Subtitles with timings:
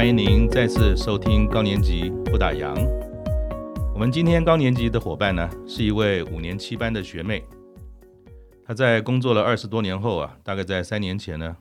[0.00, 2.74] 欢迎您再次收听高年级不打烊。
[3.92, 7.44] 我们今天高年级的伙伴呢，是一位五年七班的学妹。
[8.64, 11.54] 她在工作了二十多年后啊，大概在三年前呢，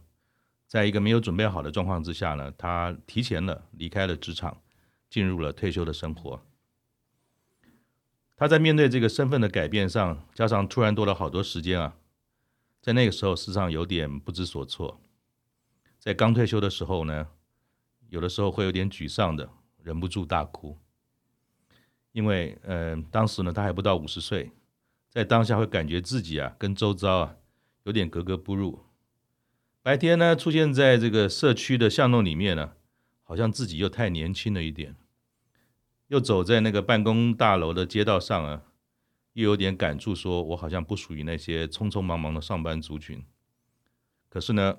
[0.67, 4.61] 在一个没有准备好的状况之下呢，她提前了离开了职场，
[5.09, 6.41] 进入了退休的生活。
[8.37, 11.95] 她在面对这个身份的改变上，加上突然多了好多时间啊，
[12.81, 15.01] 在那个时候事实上有点不知所措。
[15.99, 17.27] 在刚退休的时候呢，
[18.09, 19.49] 有的时候会有点沮丧的，
[19.83, 20.77] 忍不住大哭，
[22.11, 24.51] 因为，嗯、当时呢，他还不到五十岁，
[25.09, 27.35] 在当下会感觉自己啊，跟周遭啊，
[27.83, 28.83] 有点格格不入。
[29.83, 32.73] 白天呢，出现在这个社区的巷弄里面呢，
[33.23, 34.93] 好像自己又太年轻了一点；
[36.07, 38.63] 又走在那个办公大楼的街道上啊，
[39.33, 43.23] 又有点感触，说我好像不属于那些匆匆忙忙的上班族群。
[44.27, 44.77] 可是呢，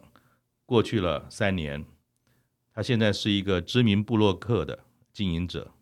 [0.67, 1.87] 过去了三年。
[2.73, 5.73] 他现在是一个知名布洛克的经营者，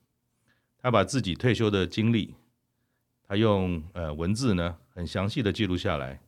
[0.78, 2.34] 他把自己退休的经历，
[3.22, 6.20] 他用呃文字呢很详细的记录下来，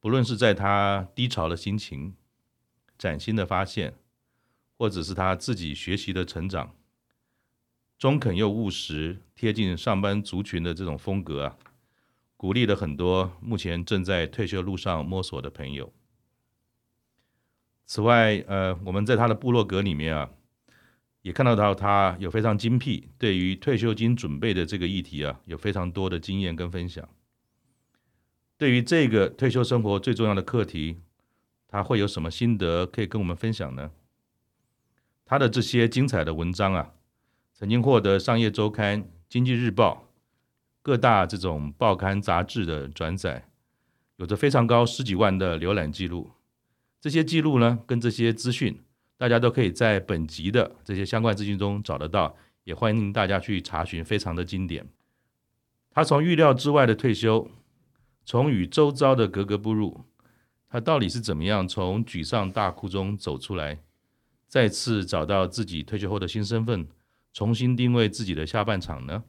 [0.00, 2.14] 不论是在他低潮的心情、
[2.98, 3.94] 崭新的发现，
[4.76, 6.74] 或者是他自己学习的成长，
[7.96, 11.58] 中肯又务实、贴近上班族群的这种风格啊，
[12.36, 15.92] 鼓励了很多目前正在退休路上摸索的朋友。
[17.92, 20.30] 此外，呃，我们在他的部落格里面啊，
[21.22, 27.08] 也看到到他有非常精辟，对于退休金准备的这个议题啊，有非常多的经验跟分享。
[28.56, 31.00] 对于这个退休生活最重要的课题，
[31.66, 33.90] 他会有什么心得可以跟我们分享呢？
[35.24, 36.92] 他的这些精彩的文章啊，
[37.52, 40.06] 曾经获得《商业周刊》、《经济日报》
[40.80, 43.48] 各大这种报刊杂志的转载，
[44.14, 46.30] 有着非常高十几万的浏览记录。
[47.00, 48.78] 这些记录呢，跟这些资讯，
[49.16, 54.86] 大家都可以在本集的这些相关资讯中找得到，也欢迎大家去查询，非常的经典。
[55.90, 57.50] 他从预料之外的退休，
[58.26, 60.04] 从与周遭的格格不入，
[60.68, 63.78] 他到底是怎么样从沮丧大哭中走出来，
[64.46, 66.86] 再次找到自己退休后的新身份，
[67.32, 69.24] 重新定位自己的下半场呢？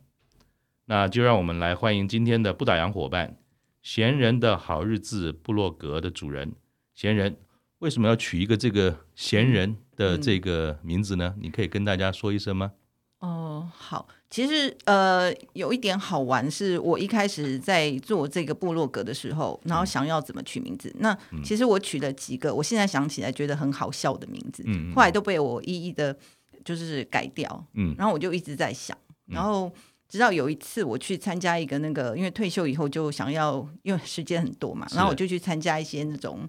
[0.85, 3.37] 那就让我们来欢迎今天的不打烊伙伴，
[3.81, 6.51] 闲人的好日子部落格的主人，
[6.93, 7.37] 闲人。
[7.81, 11.33] 为什么要取一个这个闲人的这个名字呢？
[11.35, 12.73] 嗯、你可以跟大家说一声吗？
[13.19, 20.89] 哦、呃，好，其实呃，有一点好玩，是我一开始在做这个部落格的时候，然后想要怎么取名字。
[20.89, 26.15] 嗯、那其实我取了几个，我现在想起来觉得很好笑的名字，嗯，后来都被我一一的，
[26.63, 29.71] 就是改掉，嗯，然后我就一直在想，然后。
[30.11, 36.41] 直到有一次我去参加一个那个，因为退休以后就想要，因为时间很多嘛，然后我就去参加一些那种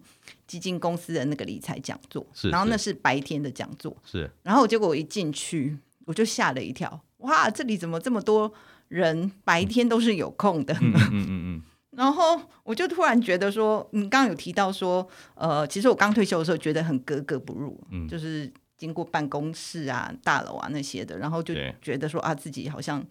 [0.53, 8.53] 基金公司的那个理财讲座，是，然后那是白天的讲座，是，然后结果我一进去我就吓了一跳，哇，这里怎么这么多
[8.89, 10.75] 人白天都是有空的？
[10.83, 11.62] 嗯嗯嗯嗯，
[11.97, 23.03] 然后我就突然觉得说，你刚刚有提到说，呃，其实我刚退休的时候觉得很格格不入，嗯，就是经过办公室啊、大楼啊那些的，然后就觉得说啊，自己好像。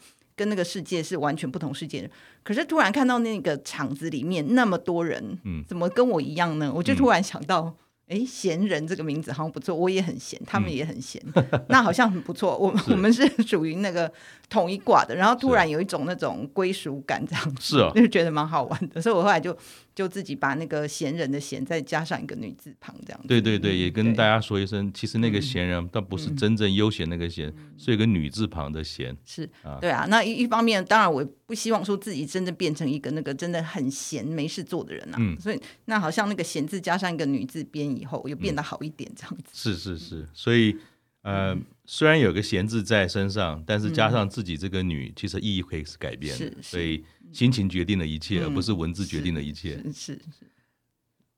[0.42, 2.10] 跟那个世界是完全不同世界的，
[2.42, 6.72] 可是突然看到那个场子里面那么多人，嗯，怎么跟我一样呢？
[6.74, 7.76] 我就突然想到。
[8.08, 12.58] 哎，闲人这个名字好像不错，我也很闲，他们也很闲，嗯、 那好像很不错。
[12.58, 14.12] 我我们是 属于那个
[14.50, 19.02] 统一挂的，然后突然有一种那种归属感，这样子是啊，就觉得蛮好玩的。
[19.02, 19.56] 所以我后来就
[19.94, 23.28] 就自己把那个闲人的闲再加上一个女字旁，这样子。
[23.28, 29.16] 对对对，也跟大家说一声，其实那个闲人倒不是真正悠闲那个闲，嗯、是一个女字旁的闲。
[29.24, 30.08] 是啊，对啊。
[30.10, 35.18] 那一一方面，当然我不希望说自己真的变成一个那个真的很闲没事做的人啊。
[35.20, 37.92] 嗯，所以那好像那个闲字加上一个女字边。
[37.92, 40.78] 以后又变得好一点，这样子、嗯、是是是，所以
[41.24, 46.38] 呃，嗯、虽然有个闲字在身上，但是加上自己这个女，嗯、其实意义可以是改变的。
[46.38, 49.82] 是，是所以心情决定了一切，嗯、而不是文字决定了一切。
[49.94, 50.22] 是是。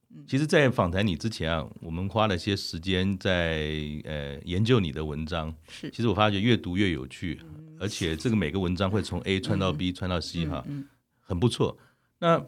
[0.10, 3.72] 嗯、其实，在访谈你之前啊，我们花了些时间在
[4.04, 5.54] 呃研究你的文章。
[5.70, 5.90] 是。
[5.92, 10.66] 其实我发觉越读越有趣，嗯、而且这个每个文章会从 A 穿到 B，穿到 C 哈，
[11.20, 11.78] 很不错。
[12.20, 12.46] 那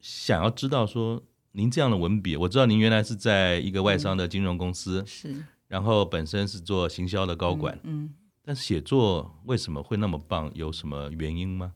[0.00, 1.24] 想要知道说。
[1.52, 8.14] 您这样的文笔，我知道您原来是在一个外商的金融公司，嗯、是，然后本身是做行销的高管，嗯，嗯，
[8.44, 10.52] 但写作为什么会那么棒？
[10.54, 11.72] 有什么原因吗？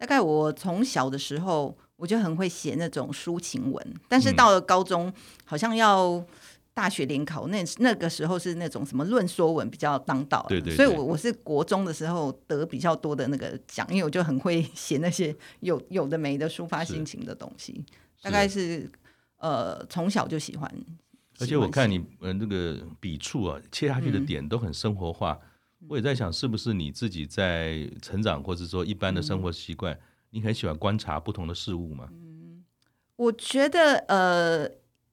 [0.00, 5.14] 大概我从小的时候我就很会写那种抒情文，但是到了高中，嗯、
[5.44, 6.24] 好像要
[6.72, 17.84] 大学联考，那那个时候是那种什么论说文比较当道，对，对对，所以我我是国中的时候得比较多的那个奖，因为我就很会 写那些有有的没的抒发心情的东西。
[18.22, 18.90] 大概是，
[19.36, 20.74] 呃，从小就喜欢
[21.38, 25.38] 而且我看你呃那个笔触啊，切下去的点都很生活化。
[25.42, 25.49] 嗯、
[25.88, 30.00] 我也在想，是不是你自己在成长，或者说一般的生活习惯，嗯、
[30.30, 32.08] 你很喜欢观察不同的事物吗？
[32.12, 32.64] 嗯，
[33.16, 34.70] 我觉得呃。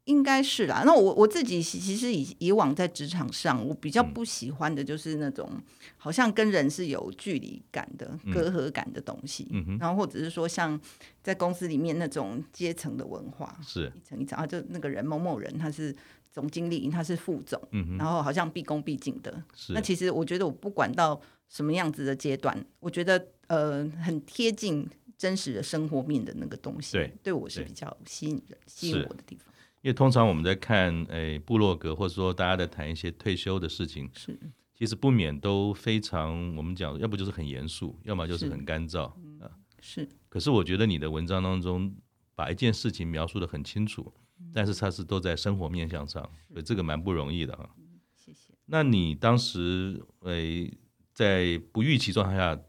[0.08, 0.84] 应该是啦。
[0.86, 5.52] 那我我自己其实以以往在职场上，我比较不喜欢的就是那种
[5.98, 9.46] 好像跟人是有距离感的、嗯、隔阂感的东西。
[9.52, 10.80] 嗯、哼然后或者是说像
[11.22, 15.94] 在公司里面那种阶层的文化，是一层一层啊，就那个人某某人他是
[16.38, 19.44] 总经理，他是副总，嗯、然后好像毕恭毕敬的。
[19.56, 19.74] 是。
[19.74, 21.20] 那其实我觉得我不管到
[21.50, 24.88] 什么样子的阶段，我觉得呃很贴近
[25.18, 29.52] 真实的生活面的那个东西，对，对我是比较吸引人、吸引我的地方。
[29.82, 34.38] 因为通常我们在看诶部落格，或者说大家在谈一些退休的事情，是。
[34.76, 39.06] 其实不免都非常我们讲，要不就是很严肃，要么就是很干燥
[39.40, 39.50] 啊。
[39.82, 41.92] 是，可是我觉得你的文章当中
[42.36, 44.14] 把一件事情描述的很清楚，
[44.54, 47.70] 但是它是都在生活面向上，所以这个蛮不容易的啊。
[48.16, 48.54] 谢谢。
[48.66, 50.72] 那你当时诶
[51.14, 52.60] 在不预期状态下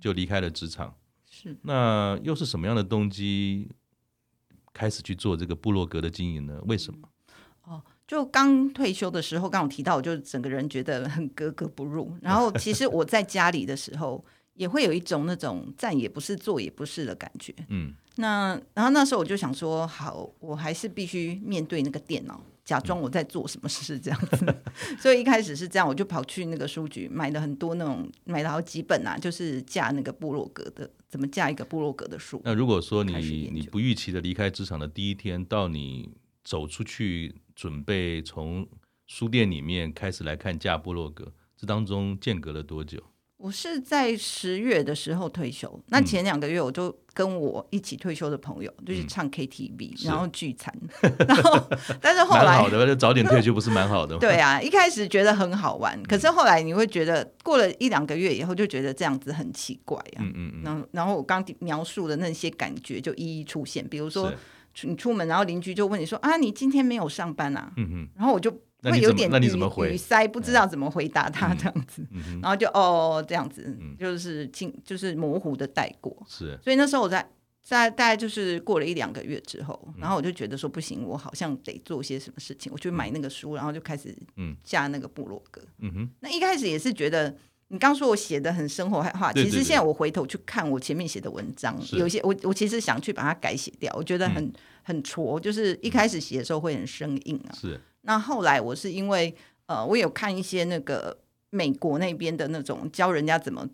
[0.00, 0.94] 就离开了职场，
[1.30, 3.70] 是那又是什么样的动机？
[4.74, 6.60] 开始去做这个部落格的经营呢？
[6.66, 7.08] 为什么？
[7.64, 12.16] 哦，就刚退休的时候，刚我提到，我就整个人觉得很格格不入。
[12.22, 14.24] 然后，其实我在家里的时候，
[14.54, 17.52] 也会有一种那种站也不是，坐也不是的感觉。
[17.68, 17.92] 嗯。
[18.20, 24.44] 那然后那时候我就想说，好，我还是必须面对那个电脑，假装我在做什么事这样子。
[24.44, 24.56] 嗯、
[24.98, 32.42] 所以一开始是这样，我就跑去那个书局买了很多那种，买了好几本啊，就是架那个布洛格的，怎么架一个布洛格的书。
[32.44, 36.10] 那如果说你你不预期的离开职场的第一天，到你
[36.42, 38.66] 走出去准备从
[39.06, 43.00] 书店里面开始来看架布洛格，这当中间隔了多久？
[43.38, 50.74] 我是在十月的时候退休，那前两个月我就跟我一起退休的朋友，就是唱 KTV，、嗯、然后聚餐，
[51.26, 51.68] 然后
[52.00, 54.18] 但是后来蛮好的，就早点退休不是蛮好的吗？
[54.20, 60.18] 对啊，一开始觉得很好玩，可是后来你会觉得过了一两个月以后，就觉得这样子很奇怪啊。
[60.18, 60.62] 嗯嗯嗯。
[60.64, 64.32] 然后然后我刚描述的那些感觉就一一出现，比如说
[64.82, 67.72] 你出门，然后邻居就问你说啊，你今天没有上班啊？
[67.76, 68.08] 嗯嗯。
[68.16, 68.52] 然后我就。
[68.82, 76.16] 会有点语语塞，不知道怎么回答他这样子，嗯嗯、然后就哦这样子，嗯、就是清就是模糊的带过。
[76.28, 77.28] 是，所以那时候我在
[77.60, 82.70] 在大概就是过了一两个月之后，然后我就觉得说不行，我好像得做些什么事情。
[82.72, 84.16] 我去买那个书，然后就开始
[84.64, 85.60] 下那个部落格。
[85.80, 87.36] 嗯哼，那一开始也是觉得
[87.68, 94.52] 你刚说我写的很生活化，其实现在我回头去看我前面写的文章，有些我我其实想去把它改写掉，我觉得很、嗯、
[94.84, 97.52] 很挫，就是一开始写的时候会很生硬啊。
[97.54, 97.80] 是。
[98.02, 99.34] 那后来我是因为
[99.66, 101.18] 呃，我有看一些那个
[101.50, 103.68] 美国那边的那种教人家怎么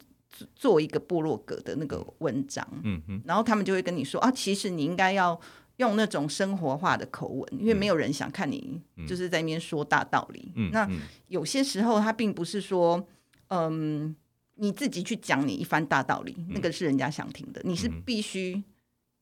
[0.57, 5.39] 做一个部落格的那个文章，嗯嗯，然后他们就会跟你说啊，其实你应该要
[5.77, 10.51] 用那种生活化的口吻，因为没有人想看你就是在那边说大道理。
[10.57, 10.89] 嗯，那
[11.29, 13.07] 有些时候他并不是说
[13.49, 14.15] 嗯
[14.57, 18.63] 你自己去讲你一番大道理，那个是人家想听的，你是必须。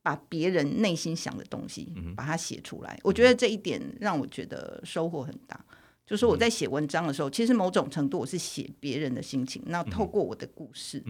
[0.02, 2.92] 把别人内心想的东西，把它写出来。
[2.94, 5.64] 嗯、我觉得这一点让我觉得收获很大。
[6.04, 11.02] 就是我在写文章的时候，其实某种程度我是写别人的心情，那透过我的故事，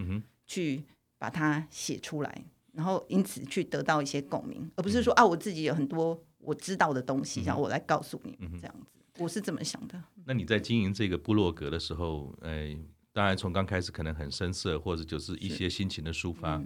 [0.45, 0.83] 去
[1.17, 8.91] 把它写出来，然后因此去得到一些共鸣，而不是说啊，我自己有很多我知道的东西，然后我来告诉你这样子。
[9.17, 10.01] 我是这么想的。
[10.25, 12.77] 那你在经营这个部落格的时候，哎，
[13.11, 16.63] 当然从刚开始可能很生涩，或者就是一些心情的抒发。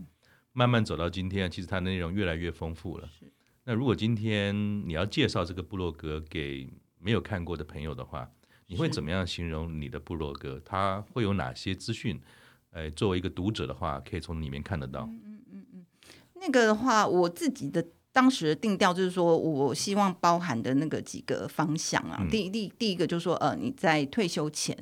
[0.58, 3.08] 慢慢走到今天，其实它的内容越来越丰富了。
[3.20, 3.32] 是
[3.64, 4.56] 那如果今天
[4.90, 8.28] 你要介绍这个部落格给没有看过的朋友的话，
[8.66, 10.56] 你会怎么样形容你的部落格？
[10.56, 12.20] 是它会有哪些资讯？
[12.72, 15.02] 呃，作为一个读者的话，可以从里面看得到。
[15.04, 15.86] 嗯嗯嗯嗯，
[16.42, 17.86] 那个的话，我自己的。
[18.14, 24.76] 当时的定调就是说，我希望包含的那个几个方向啊，嗯、第一第第一个就是说，呃，你在退休前，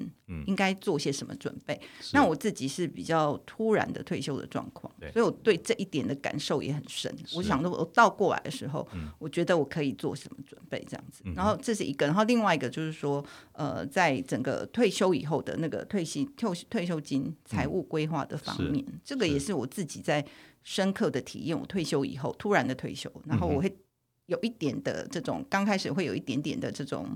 [0.47, 1.73] 应该做些什么准备？
[1.73, 7.13] 嗯、那我自己是比较突然的退休的状况，所以我对这一点的感受也很深。
[7.35, 10.85] 我想着，我倒过来的时候，嗯、我觉得我可以做什么准备？
[10.89, 11.21] 这样子。
[11.25, 20.25] 嗯、然后这是一个，然后另外一个就是说，呃，在整个退休以后的那个退息退退休金财务规划的方面，嗯、这个也是我自己在。
[20.67, 23.71] 深刻的体验，我退休以后突然的退休，然后我会
[24.25, 27.15] 有一点的这种，刚开始会有一点点的这种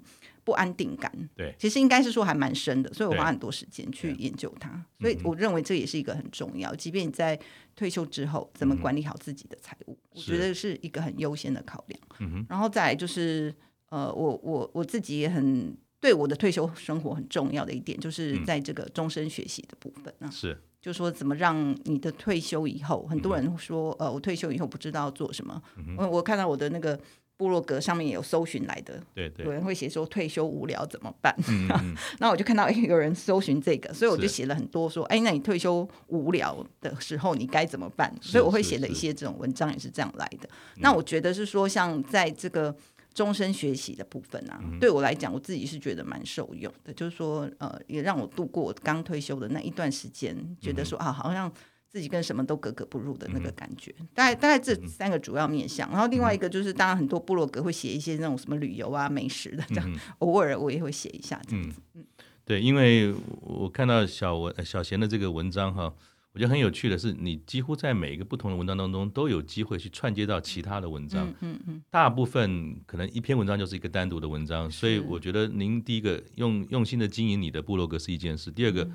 [0.50, 1.12] 不安定感。
[1.36, 4.84] 对，其实应该是说还蛮深的，所以我花很多时间去研究它。
[5.00, 7.40] 所以我认为这也是一个很重要，即便你在
[7.76, 12.02] 退休之后，怎么管理好自己的财务，我觉得是一个很优先的考量。
[12.50, 13.54] 然后再来就是，
[13.90, 20.30] 呃，我我我自己也很对我的退休生活很重要的一点，就是在这个终身学习的部分啊。
[20.32, 20.58] 是。
[20.82, 25.62] 就说怎么让你的退休以后，很多人说，呃，我退休以后不知道做什么。
[25.76, 26.98] 嗯、我我看到我的那个
[27.40, 31.34] 部落格上面也有搜寻来的，对对，有人会写说退休无聊怎么办？
[31.48, 38.14] 嗯嗯 那我就看到有人搜寻这个，所以我就写了很多说，哎，那你退休无聊的时候你该怎么办？
[38.22, 40.50] 所以我会写了一些这种文章，也是这样来的。
[40.80, 42.76] 那我觉得是说，像在这个
[43.14, 51.50] 终身学习的部分啊，嗯、对我来讲，我自己是觉得蛮受用的，就是说，呃，也让我度过刚退休的那一段时间，觉得说啊，好像。
[51.92, 61.82] 自己跟什么都格格不入的那个感觉，嗯、大概大概这三个主要面向，嗯、然后另外一个就是，当然很多部落格会写一些那种什么旅游啊、美食的这样，嗯、偶尔我也会写一下这样子。
[61.96, 62.06] 嗯，
[62.46, 65.92] 对，因为我看到小文小贤的这个文章哈，
[66.34, 71.28] 我觉得很有趣的是，你几乎在每一个不同的文章当中都有机会去串接到其他的文章。
[71.28, 71.84] 嗯嗯，嗯。
[71.90, 78.88] 大部分可能一篇文章就是一个单独的文章，所以我觉得您第一个用用心的经营你的部落格是一件事，第二个。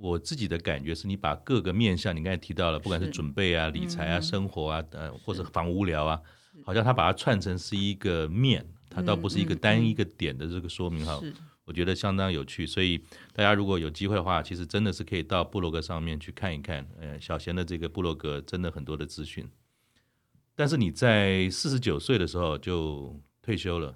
[0.00, 6.18] 嗯我自己的感觉是，你把各个面向，你刚才提到了，不管是准备啊、理财啊、生活啊，呃，或者防无聊啊，
[6.64, 11.20] 好像他把它串成是一个面，它倒不是一个单一个点的这个说明哈。
[11.66, 12.98] 我觉得相当有趣，所以
[13.34, 16.84] 大家如果有机会的话，其实真的是可以到部落格上面去看一看。
[16.98, 19.46] 呃，小贤的这个部落格真的很多的资讯。
[20.56, 23.94] 但是你在四十九岁的时候就退休了，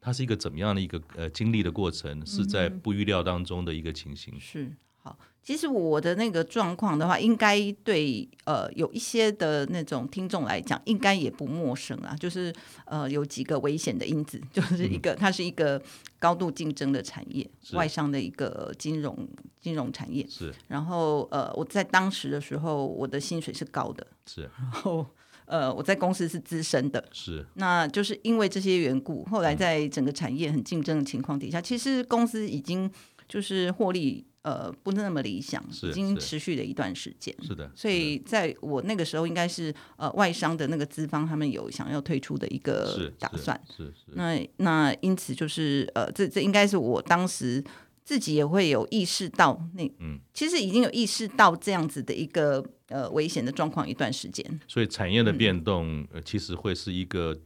[0.00, 2.24] 它是一个怎么样的一个呃经历的过程？
[2.24, 4.38] 是在不预料当中的一个情形。
[4.38, 4.70] 是。
[5.02, 12.14] 好，其实我的那个状况的话，应该对呃有一些的那种听众来讲，应该也不陌生啊。
[12.20, 12.52] 就是
[12.84, 15.80] 呃有几个危险的因子，就是一个、嗯、它是一个
[16.18, 19.26] 高度竞争的产业，外商的一个金融
[19.58, 20.26] 金融产业。
[20.28, 20.54] 是。
[20.68, 24.06] 然后呃我在当时的时候，我的薪水是高的。
[24.26, 24.42] 是。
[24.58, 25.06] 然后
[25.46, 27.02] 呃我在公司是资深的。
[27.10, 27.46] 是。
[27.54, 32.90] 那就是因为这些缘故，后来在整个产业很竞争的情况底下，嗯、其实公司已经
[33.30, 34.26] 就是获利。
[34.42, 37.30] 呃，不是那么理想，已经持续了一段时间。
[37.42, 43.60] 是的，所以在我那个时候，应该是呃外商的那个资方他们有想要退出的一个打算。
[43.68, 44.12] 是是，是，是。
[44.14, 47.62] 那那因此就是呃，这这应该是我当时
[48.02, 54.42] 自己也会有意识到那，嗯，其实已经有意识到这样子的一个呃危险的状况一段时间。
[54.66, 57.38] 所以产业的变动，呃，其实会是一个。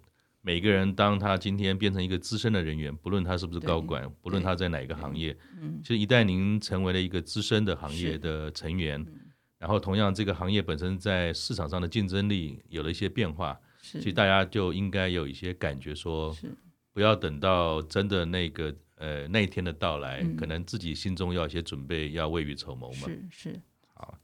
[0.47, 9.21] 每个人，当他今天变成一个资深的人员，不论他是不是高管，不论他在哪个行业，嗯，其实一旦您成为了一个资深的行业的成员，嗯、
[9.57, 16.55] 然后同样这个行业本身在市场上的竞争力有了一些变化，是其实大家就应该有一些感觉说，是
[16.93, 23.09] 不要等到真的那个呃那一天的到来，嗯、可能自己心中要有一些准备，要未雨绸缪嘛。
[23.09, 23.61] 是是。
[23.95, 24.19] 好，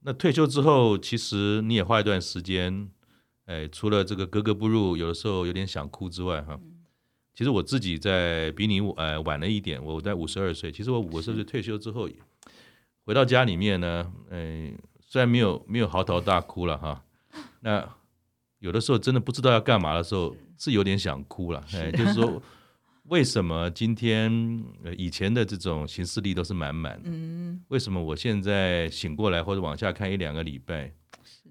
[0.00, 2.90] 那退休之后，其实你也花一段时间。
[3.46, 6.58] 哎，除了这个格格不入，有的时候有点想哭之外，哈，
[7.32, 10.70] 其实我自己在比你呃晚了一点，我在五十二岁。
[10.72, 12.08] 其实我五十二岁退休之后，
[13.04, 17.04] 回到家里面呢，哎，虽然没有没有嚎啕大哭了哈，
[17.60, 17.88] 那
[18.58, 21.64] 有的时候真的不知道要干嘛的时候，是有点想哭了。
[21.72, 22.42] 哎， 就是说，
[23.04, 24.64] 为什么今天
[24.98, 27.10] 以前的这种行事力都是满满的，
[27.68, 30.92] 为什么我现在醒过来或者往下看一两个礼拜？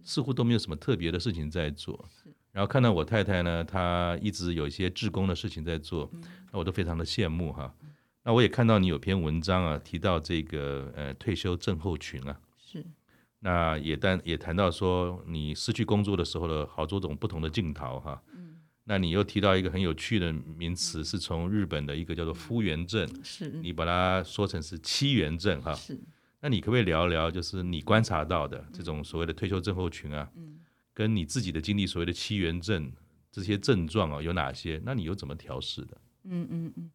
[0.06, 2.08] 似乎都没有什么特别的事情在做，
[2.52, 6.10] 然后看到我太太呢，她一直有一些志工的事情在做，
[6.54, 7.74] 那我都非常的羡慕哈。
[8.24, 12.86] 那我也看到你有篇文章啊，提到这个呃退休症候群啊，是，
[13.40, 18.22] 那也但也谈到说你失去工作的时候的好多种不同的镜头哈。
[18.34, 25.74] 嗯，那你又提到一个很有趣的名词，是从日本的一个叫做夫源症，是你把它说成是七源症哈。
[25.74, 26.00] 是。
[26.46, 30.60] 那你可不可以聊一聊，就是你观察到的这种所谓的退休症候群啊，嗯、
[30.94, 32.92] 跟你自己的经历所谓的七元症
[33.32, 34.80] 这些症状啊有哪些？
[34.86, 35.98] 那你又怎么调试的？
[36.26, 36.92] 嗯嗯嗯。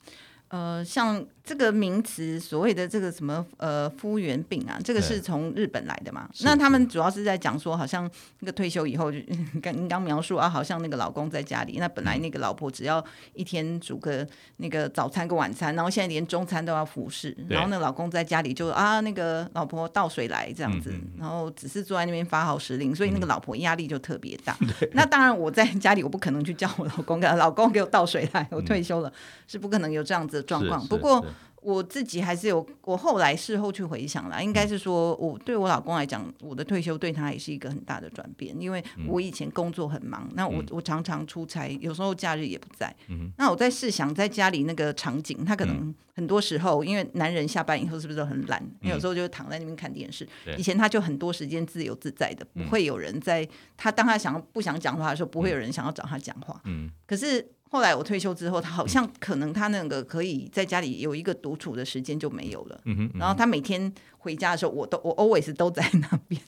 [0.51, 6.29] 呃，像这个名词，所谓的这个什么呃夫源病啊，这个是从日本来的嘛？
[6.41, 9.19] 那他们主要是在讲说，好像那个退休以后，就
[9.63, 14.27] 刚您刚描述啊，好像那个老公在家里，那本来那个老婆只要一天煮个
[14.57, 24.57] 那个早餐跟晚餐，然后现在连中餐都要服侍，然后那老公在家里就啊那个老婆倒水来这样子，嗯嗯然后只是坐在那边发号施令，所以那个老婆压力就特别大。
[24.81, 29.13] 对那当然我在家里我不可能去叫我老公，老公给我倒水来，我退休了、嗯、
[29.47, 30.40] 是不可能有这样子。
[30.43, 31.25] 状况，不过
[31.63, 42.97] 我自己还是有，我后来事后去回想啦，应该是说，我对我老公来讲，我的退休对他也是一个很大的转变，因为我以前工作很忙，那我我常常出差，有时候假日也不在，
[43.37, 48.67] 那我在试想在家里那个场景，他可能很多时候，因为男人下班以后是不是都很懒？
[48.81, 56.91] 有时候就躺在那边看电视，以前他就很多时间自由自在的，不会有人在他当他想要不想讲话的时候，不会有人想要找他讲话，嗯。
[57.07, 57.47] 可是。
[57.73, 62.81] 后来我退休之后，他好像可能他那个可以在家里有一个独处的时间就没有了。
[62.85, 66.43] 嗯哼，嗯哼，然后他每天回家的时候，我都我 always 都在那边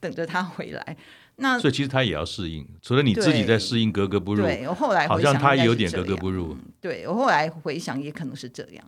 [0.00, 0.96] 等着他回来。
[1.34, 6.56] 那所以其实他也要适应，除了你自己在适应格格不入，对，我后来好像他也有点格格不入。
[6.80, 8.84] 对，我后来回想也可能是这样。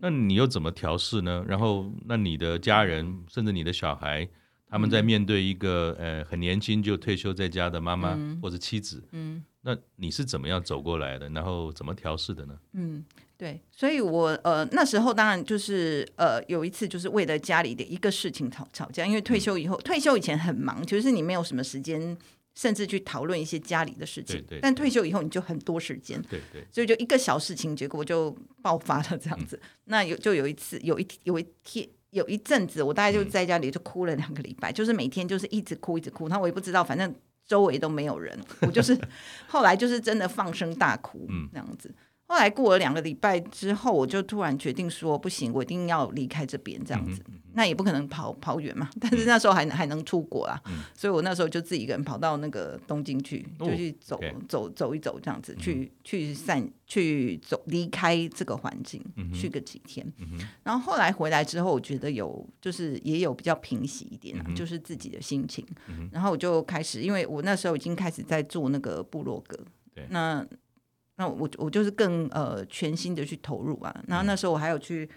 [0.00, 1.44] 那你又怎么调试呢？
[1.46, 4.26] 然后那你的家人甚至你的小孩，
[4.66, 9.44] 他们在面对一个呃很年轻就退休在家的妈妈或者妻子，嗯。
[9.64, 11.26] 嗯那你是怎么样走过来的？
[11.30, 12.54] 然后怎么调试的呢？
[12.74, 13.02] 嗯，
[13.34, 22.14] 对，所以我呃那时候当然就是呃有一次就是为了家里的一个事情吵吵架，因为退休以后，嗯、退休以前很忙，就是你没有什么时间，
[22.54, 24.36] 甚至去讨论一些家里的事情。
[24.36, 26.20] 对，对，对，但退休以后你就很多时间。
[26.28, 26.62] 对对。
[26.70, 29.58] 所以就一个小事情，结果就爆发了这样子。
[29.62, 37.14] 嗯、那有就有一次，有一有一天有一阵子，我大概就在家里就哭了两个礼拜，嗯、就是每天就是一直哭一直哭，然后我也不知道，反正。
[37.46, 38.98] 周围都没有人，我就是
[39.46, 41.94] 后来就是真的放声大哭，那样子。
[42.26, 47.22] 后来过了两个礼拜之后，我就突然决定说不行，我一定要离开这边，这样子。
[47.56, 60.04] 那也不可能跑跑远嘛， 但是那时候还还能出国啊，嗯、所以我那时候就自己一个人跑到那个东京去，就去走、哦 okay、走走一走，这样子去、嗯、去散去走离开这个环境，嗯、去个几天。
[60.18, 65.64] 嗯、然后后来回来之后，我觉得有就是也有比较平息一点啊，嗯、就是自己的心情。
[65.86, 69.56] 嗯、然后我就开始，因为我那时候已经开始在做那个部落格，
[69.94, 70.44] 对那。
[71.16, 75.08] 那我我就是更呃全心的去投入啊，然后那时候我还有去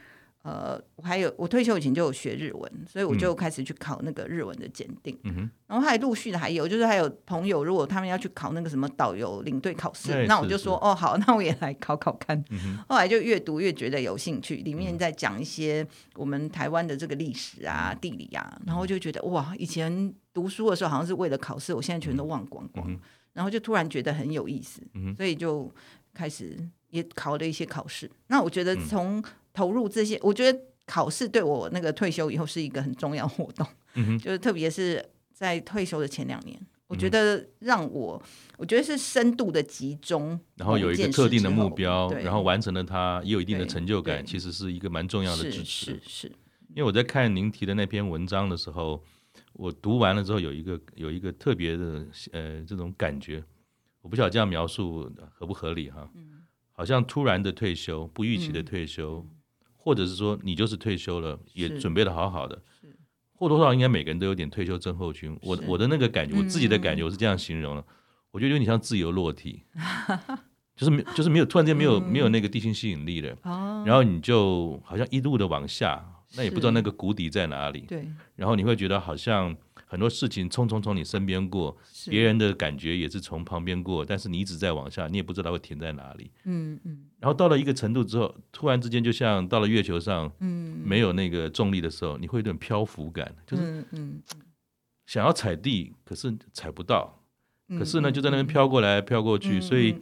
[0.44, 5.50] 呃我还有我退休以前就有学日文，所以我就开始去考那个日文的检定，嗯、哼。
[5.66, 12.38] 然后还陆续的还有就是还有朋友如果他们要去考那个什么导游领队考试，嗯、那我就说哦好， 那我也来考考看。
[12.52, 15.86] 嗯、后来就越读越觉得有兴趣，里面在讲一些
[16.16, 22.98] 我们台湾的这个历史啊、地理啊，然后就觉得哇，以前读书的时候好像是为了考试，我现在全都忘光光。
[23.38, 25.72] 然后就突然觉得很有意思，嗯、所以就
[26.12, 26.58] 开始
[26.90, 28.10] 也考了一些考试。
[28.30, 38.20] 那我觉得从投入这些，嗯、我觉得考试对我那个退休以后是一个很重要活动，嗯、 就是特别是在退休的前两年，我觉得让我
[38.58, 45.64] 我觉得是深度的集中，然后有一个特定的目标，然后完成了它，也有一定的成就感，其实是一个蛮重要的支持。
[45.64, 46.28] 是是，是
[46.70, 49.04] 因为我在看您提的那篇文章的时候。
[49.58, 53.44] 我读完了之后，有一个有一个特别的呃这种感觉，
[54.02, 56.08] 我不晓得这样描述合不合理哈，
[56.72, 59.36] 好像突然的退休，不预期的退休，嗯、
[59.76, 62.62] 或者是说你就是退休了，也准备的好好的，
[63.34, 65.36] 或多或少应该每个人都有点退休症候群。
[65.42, 67.86] 我我的那个感觉，我自己的感觉，我是这样形容的，嗯、
[68.30, 69.64] 我觉得有点像自由落体，
[70.76, 76.14] 就是没就是没有突然间没有、嗯、没有那个地心吸引力了，哦、然后你就好像一路的往下。
[76.36, 78.08] 那也不知道那个谷底在哪里，对。
[78.36, 81.76] 然后你会觉得好像很多事情匆匆从你身边过，
[82.10, 86.30] 别人的感觉也是从旁边过，但是你一直在往下，你也不知道会停在哪里。
[86.44, 87.06] 嗯嗯。
[87.20, 94.22] 然后到了一个程度之后，突然之间就像到了月球上，嗯，没有那个重力的时候，你会有点漂浮感，就是嗯，
[95.06, 97.24] 想要踩地，可是踩不到，
[97.70, 99.96] 可是呢就在那边飘过来飘过去，所以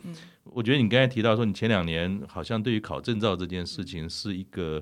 [0.43, 4.81] 我觉得你刚才提到说，你前两年好像对于考证照这件事情是一个。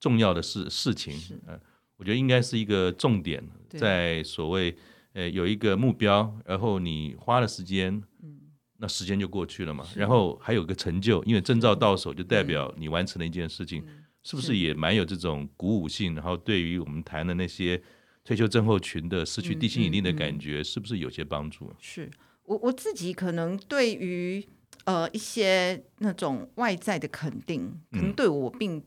[0.00, 1.14] 重要的事事情，
[1.46, 1.58] 呃，
[1.96, 4.76] 我觉得应该是一个重点，在所谓
[5.12, 8.38] 呃有一个目标，然后你花了时间，嗯、
[8.78, 16.14] 那时间就过去了嘛，然后还有个成就，因为证照到手就代表你完成了一件事情，嗯、是不是也蛮有这种鼓舞性？
[16.14, 17.82] 然后对于我们谈的那些
[18.22, 21.74] 退休症候群的失去地心引力的感觉，嗯嗯嗯、是不是有些帮助？
[21.80, 22.08] 是。
[22.44, 24.46] 我我自己可能对于
[24.84, 28.80] 呃一些那种外在的肯定，可能对我并。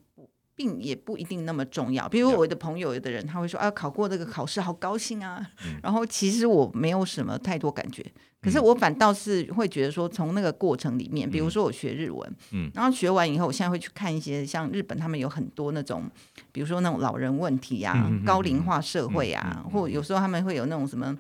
[0.62, 2.08] 并也不一定那么重要。
[2.08, 8.06] 比如我的朋友，有的人他会说：“啊，考过这个考试，好高兴啊！”嗯、然后其实我没有什么太多感觉，
[8.44, 16.04] 可是我反倒是会觉得说，从那个过程里面，比如说我学日文，嗯，然后学完以后，我现在会去看一些像日本，他们有很多那种，
[16.52, 21.18] 比如说那种老人问题啊，嗯、高龄化社会啊，或有时候他们会有那种什么，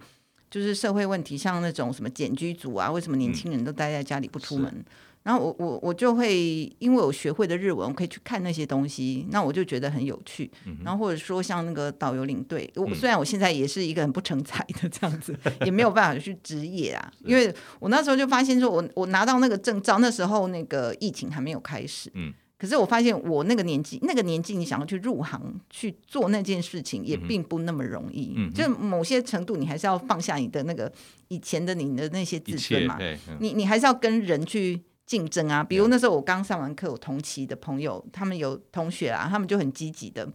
[0.51, 4.85] 就是社会问题，像那种什么简居族啊，为什么年轻人都待在家里不出门？
[5.23, 6.35] 然后我我我就会，
[6.79, 10.49] 因为我学会的日文，我可以去看那些东西，那我就觉得很有趣。
[10.65, 17.13] 嗯、然后或者说像那个导游领队，我虽然我现在也是一个很不成才的这样子，嗯、也没有办法去职业啊。
[17.23, 22.09] 因为我那时候就发现说我，我我拿到那个证照，那时候那个疫情还没有开始。
[22.15, 22.33] 嗯。
[22.57, 28.33] 可是我发现我那个年纪，那个年纪你想要去入行去做那件事情，也并不那么容易。
[28.37, 30.91] 嗯、就某些程度，你还是要放下你的那个
[31.27, 32.97] 以前的你的那些自尊嘛。
[32.99, 34.81] 嗯、你你还是要跟人去。
[35.05, 40.25] 竞争啊，比如那时候我刚上完课，我同期的朋友，他们有同学啊，他们就很积极的，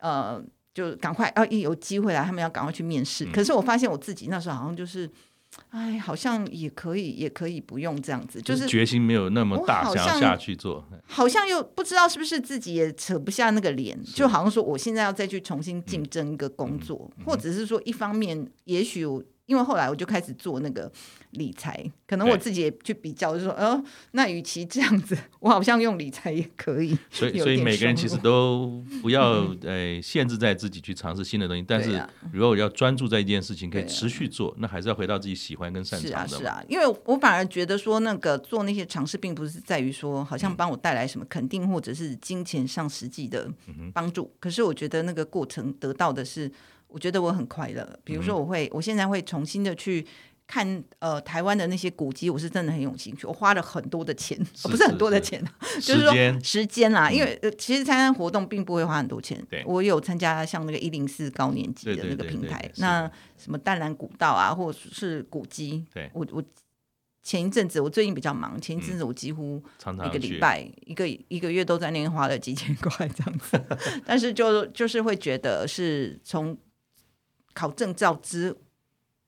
[0.00, 0.42] 呃，
[0.74, 3.24] 就赶快啊，一有机会来，他们要赶快去面试。
[3.24, 5.10] 嗯、可是我发现我自己那时候好像就是
[5.70, 19.22] 哎，好像也可以，也可以不用这样子，就是决心没有那么大，想要下去做，好像又不知道是不是自己也扯不下那个脸，就好像说我现在要再去重新竞争一个工作，或者是说一方面，也许我。
[19.52, 20.90] 因为后来我就开始做那个
[21.32, 26.96] 理财，可能我自己也去比较，就说，哦，那与其这样子，我好像用理财也可以。
[27.12, 36.28] 所以，所以每个人其实都不要 呃限制在自己去尝试新的东西，但是如果要专注在一件事情，可以持续做，那还是要回到自己喜欢跟擅长的。
[36.28, 43.46] 是啊，是啊，因为我反而觉得说，那个做那些尝试，并不是在于说，好像帮我带来什么肯定，或者是金钱上实际的
[43.92, 44.32] 帮助。
[44.40, 46.50] 可是我觉得那个过程得到的是。
[46.92, 50.06] 我觉得我很快乐，比如说我会，嗯、我现在会重新的去
[50.46, 53.26] 看呃台湾的那些古迹，我是真的很有兴趣。
[53.26, 55.42] 我花了很多的钱，是是 是不是很多的钱，
[55.80, 59.42] 就是说时间啦，因为呃其实参加活动并不会花很多钱。
[59.48, 65.86] 对，我有参加像那个一零四高年级的那个平台，那什么淡蓝古道啊，或者是古迹。
[65.94, 66.42] 对，我我
[67.22, 69.62] 前一阵子我最近比较忙，前一阵子我几乎
[70.04, 73.58] 一个礼拜一个一个月都在那边花了几千块这样子，
[74.04, 76.58] 但是就就是会觉得是从。
[77.54, 78.56] 考证照之，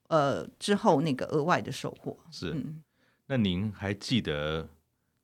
[0.07, 2.51] 呃之后那个额外的收获是。
[2.51, 2.83] 嗯、
[3.27, 4.67] 那您还记得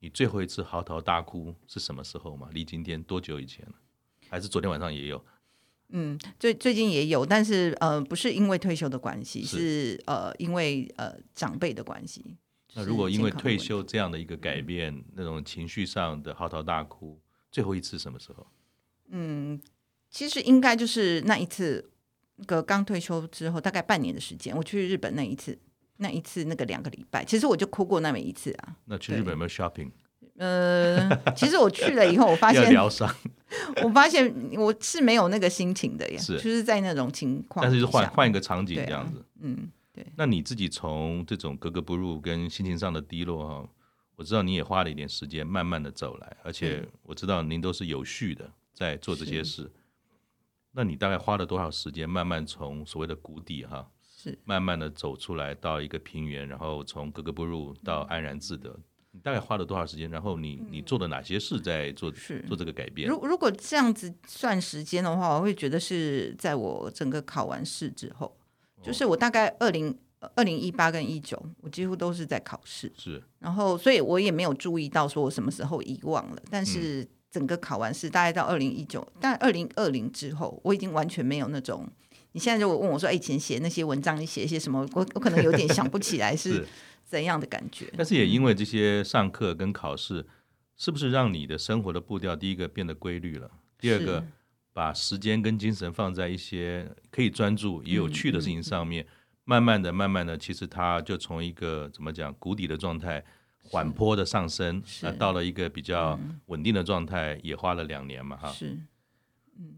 [0.00, 2.48] 你最后一次嚎啕大哭是什么时候吗？
[2.52, 3.74] 离今天多久以前了？
[4.28, 5.24] 还是昨天晚上也有？
[5.90, 12.36] 嗯，最最近也有，但是呃不是因为退休的关系，是，是呃因为呃长辈的关系。
[12.74, 18.46] 那如果因为退休这样的一个改变，嗯、那种情绪上的嚎啕大哭，最后一次什么时候？
[19.10, 19.60] 嗯，
[20.10, 21.90] 其实应该就是那一次。
[22.36, 25.58] 那个刚退休之后，大概半年的时间，我去日本那一次，
[25.98, 28.76] 那一次那个两个礼拜，其实我就哭过那么一次啊。
[28.86, 29.90] 那去日本有没有 shopping？
[30.38, 33.14] 呃，其实我去了以后，我发 现疗伤，
[33.82, 40.04] 我发现我是没有那个心情的呀，是就是在那种情况，但是换换一个场景这样子，啊、嗯，对。
[40.16, 43.68] 那你自己从这种格格不入跟心情上的低落哈，
[44.16, 49.70] 我知道你也花了一点时间慢慢的走来，而且我知道您都是有序的在做这些事。
[50.74, 60.10] 那你大概花了多少时间，慢慢从所谓的谷底哈，是慢慢的走出来到一个平原，然后从格格不入到安然自得，嗯、你大概花了多少时间？
[60.10, 63.06] 然后你你做了哪些事在做是做这个改变？
[63.06, 68.34] 如如果这样子算时间的话，我会觉得是在我整个考完试之后，
[68.82, 69.94] 就是我大概二零
[70.34, 77.06] 二零一八跟一九，我几乎都是在考试，是，然后所以我也没有注意到说我什么时候遗忘了，但是。
[77.32, 81.88] 嗯整个考完试，大概到二零一九，但二零二零之后，我已经完全没有那种。
[82.32, 86.66] 你现在如果问我说：“哎，以前写那些文章，你写一些什么？”我我可能有点想不起来 是
[87.06, 87.90] 怎样的感觉。
[87.96, 90.26] 但是也因为这些上课跟考试，
[90.76, 94.22] 是不是让你的生活的步调，第一个变得规律了，第二个
[94.74, 99.12] 把时间跟精神放在一些可以专注也有趣的事情上面，嗯嗯嗯、
[99.44, 103.24] 慢慢的、慢慢的，其实它就从一个怎么讲谷底的状态。
[103.62, 108.48] 缓坡的上升，那到了一个比较稳定的状态，也花了两年嘛，哈。
[108.50, 108.78] 是，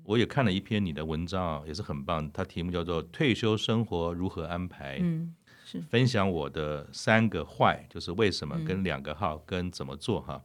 [0.02, 2.30] 我也看了一篇你的文章，也是很棒。
[2.32, 10.42] 它题目叫做《退休生活如何安排》，嗯，是分享我的三个 why，就是为什么跟两个 how 跟怎么做哈。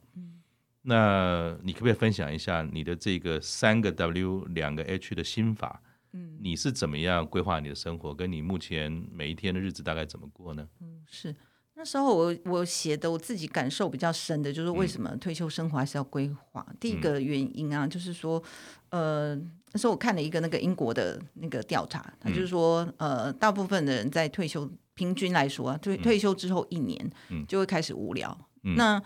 [0.82, 5.82] 那你可不可以分享一下你的这个三个 W 两个 H 的心法？
[6.13, 8.13] 嗯，你是怎么样规划你的生活？
[8.13, 10.67] 跟你目前每一天的日子大概怎么过呢？
[10.82, 11.36] 嗯，是。
[11.80, 16.65] 那时候我我写的我自己感受比较深的，就是为什么退休生活还是要规划。
[16.68, 18.44] 嗯、第一个原因啊，就是说，
[18.89, 19.34] 呃，
[19.72, 27.10] 那时候我看了一个那个英国的那个调查，他就是说，呃，大部分的人在退休平均来说啊，退退休之后一年
[27.48, 28.38] 就会开始无聊。
[28.63, 29.02] 嗯、那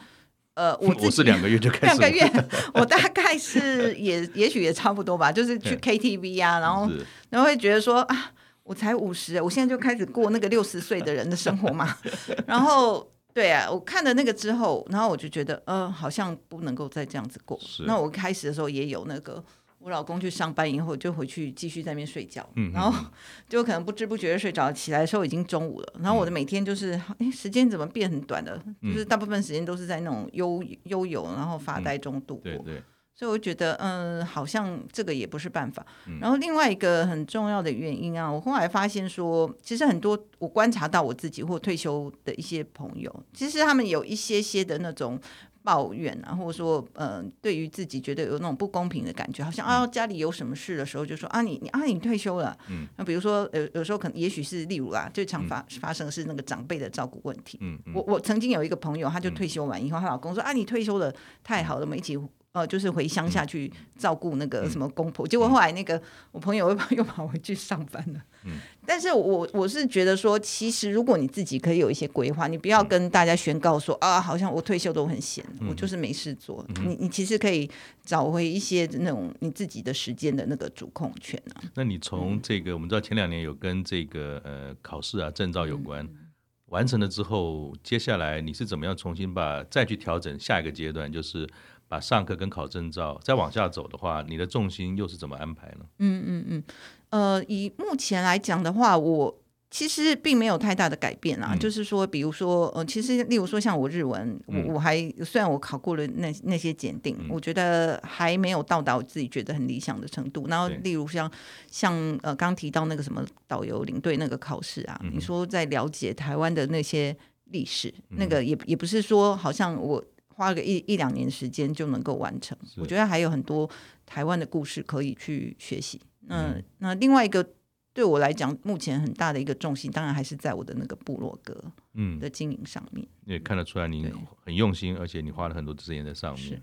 [0.55, 2.27] 呃，我 我是两个月就开始两个月，
[2.73, 6.89] 我大概是也也许也差不多吧，就是去 KTV 啊，然后
[7.29, 8.31] 然后会觉得说啊。
[8.63, 11.97] 我才五十，我现在就开始过那个六十岁的人的生活嘛。
[12.47, 17.59] 然后，对啊，我看了那个之后，然后我就觉得，呃，好像不能够再这样子过。
[17.85, 19.43] 那我开始的时候也有那个，
[19.79, 23.05] 我老公去上班以后就回去继续在那边睡觉，嗯、然后
[23.49, 25.93] 就可能不知不觉的睡着，起来的时候已经中午了。
[25.99, 28.57] 然后我的每天就是，哎、嗯，时间怎么变很短了？
[28.81, 32.51] 就是大部分时间都是在那种悠悠游，然后发呆中度过。
[32.51, 32.83] 嗯、对对。
[33.15, 35.85] 所以我觉得，嗯，好像这个也不是办法。
[36.19, 45.19] 然后另外一个很重要的原因啊，我后来发现说，其实很多我观察到我自己或退休的一些朋友，其实他们有一些些的那种
[45.61, 52.57] 抱怨啊，或者说，嗯，对于自己觉得有那种不公平的感觉，好像啊，家里有什么事的时候，就说啊，你你啊，你退休了。
[52.67, 52.87] 嗯。
[52.97, 57.59] 那比如说，有有时候可能，也许是例如啦，最常发发生的是那个长辈的照顾问题。
[57.61, 57.77] 嗯。
[57.93, 62.17] 我我曾经有一个朋友，他就退休完以后，她老公说啊，你退休了，太好了，我们一起。
[62.53, 65.99] 呃，就是回乡下去照顾那个什么公婆，嗯、结果后来那个
[66.31, 68.21] 我朋友又又跑回去上班了。
[68.45, 68.51] 嗯，
[68.85, 76.63] 但是我我是觉得说，其实如果你自己可以有一些规划，你不要跟大家宣告说、嗯、啊，好像我退休都很闲，嗯、我就是没事做。
[76.75, 77.67] 嗯、你你其实可以
[78.03, 81.63] 找回一些那种你自己的时间的那个主控权啊。
[81.73, 86.29] 那你从这个，我们知道前两年有跟这个呃考试啊证照有关，嗯、
[86.67, 91.49] 完成了之后，接下来你是怎么样重新把再去调整下一个阶段，就是
[91.93, 95.85] 把上课跟考证照再往下走的话，你的重心又是怎么安排呢？
[95.99, 96.63] 嗯嗯嗯。
[97.11, 101.49] 呃，以目前来讲的话，我其实并没有太大的改变啦。
[101.51, 110.47] 嗯、就是说，比如说，呃，其实例如说，像我日文，嗯、我我还虽然我考过了那那些检定，嗯、我觉得还没有到达我自己觉得很理想的程度。
[110.47, 111.31] 然后，例如像
[111.69, 117.15] 像呃，刚提到那个什么导游领队那个考试啊，嗯、你说在了解台湾的那些
[117.51, 120.03] 历史，嗯、那个也也不是说好像我
[120.35, 122.57] 花个一一两年时间就能够完成。
[122.77, 123.69] 我觉得还有很多
[124.05, 126.01] 台湾的故事可以去学习。
[126.21, 127.47] 那那另外一个
[127.93, 133.07] 对我来讲，目前很大的一个重心，当然还是在我的那个部落格嗯的经营上面。
[133.25, 134.11] 也看得出来你
[134.43, 136.61] 很用心，而且你花了很多时间在上面。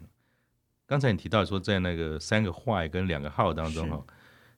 [0.87, 4.05] 刚才你提到说，在那个三个 why 跟两个 how 当中哈，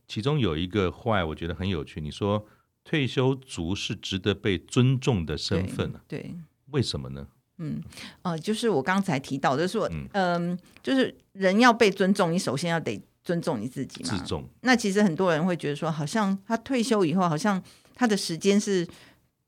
[0.09, 2.01] 其中有一个 why 我觉得很有趣。
[2.01, 2.47] 你说
[2.85, 6.35] 退休族是值得被尊重的身份，对，
[6.71, 7.29] 为什么呢？
[7.63, 7.83] 嗯
[8.23, 13.01] 呃，就是我刚才提到就是说，嗯，就是人要被尊重，你首先要得。
[13.25, 14.11] 尊重你自己嘛？
[14.11, 14.45] 自重。
[14.63, 17.63] 那其实很多人会觉得说，好像他退休以后，好像
[17.95, 18.85] 他的时间是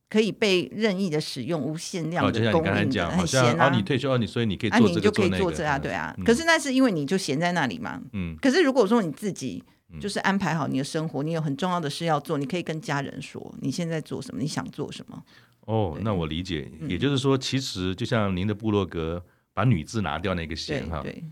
[0.09, 2.63] 可以被任意的使用，无限量的供应的。
[2.63, 3.71] 就像你刚才讲，很闲啊。
[3.75, 6.17] 你退休啊，你所以你可以做这个，你就可以做这啊，对啊。
[6.25, 8.01] 可是那是因为你就闲在那里嘛。
[8.13, 8.37] 嗯。
[8.41, 9.61] 可是如果说你自己
[10.01, 15.21] 就是安排好你的生活，你有很重要的事要做，你可以跟家人说你现在做什么，你想做什么。
[15.67, 16.71] 哦，那我理解。
[16.89, 21.01] 也就是说，其实就像您的部落格，把女字拿掉那个闲哈。
[21.03, 21.25] 对。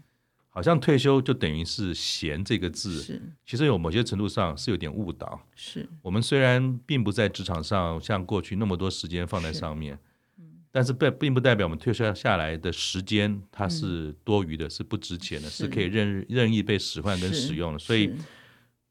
[0.54, 5.40] 好像退休就等于是“闲”这个字，是其实有某些程度上是有点误导。
[5.54, 9.98] 是我们虽然并不在职场上像过去那么多时间放在上面，
[10.38, 17.78] 嗯、但是并并不代表我们退休下来的时间它是多余的，嗯、是不值钱的，是，是可以任任意被使唤跟使用的。
[17.78, 18.12] 所以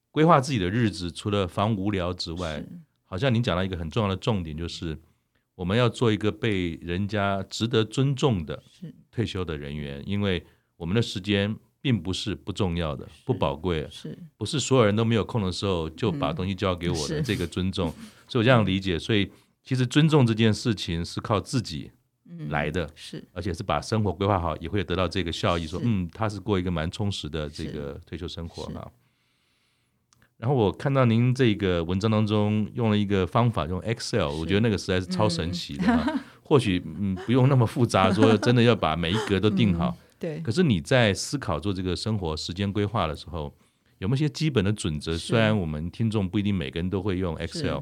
[0.09, 2.65] 规划自己的日子，除了防无聊之外，
[3.05, 4.97] 好像您讲到一个很重要的重点，就是
[5.61, 8.63] 我们要做一个被人家值得尊重的
[9.11, 10.43] 退休的人员，因为。
[10.81, 17.93] 我们的时间并不是不重要的，不宝贵，是不是所有人都没有空的时候就把东西交给我的这个尊重？
[17.99, 19.29] 嗯、所以我这样理解，所以
[19.63, 21.91] 其实尊重这件事情是靠自己
[22.49, 22.89] 来的，
[23.31, 25.67] 而且是把生活规划好，也会得到这个效益。
[25.67, 28.91] 说，是嗯，他是过一个蛮充实的这个退休生活哈。
[30.41, 39.95] 然后我看到您这个文章当中用了一个方法，用 Excel，我觉得那个实在是超神奇的或许嗯不用那么复杂，说真的要把每一格都定好。
[40.01, 43.53] 嗯对，可是你在思考做这个生活时间规划的时候，
[43.99, 45.15] 有没有些基本的准则？
[45.15, 47.79] 虽然我们听众不一定每个人都会用 Excel，